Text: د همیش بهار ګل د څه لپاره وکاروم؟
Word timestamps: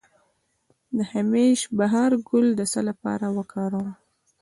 د 0.97 0.99
همیش 1.13 1.59
بهار 1.77 2.11
ګل 2.29 2.47
د 2.55 2.61
څه 2.71 2.79
لپاره 2.89 3.25
وکاروم؟ 3.37 3.89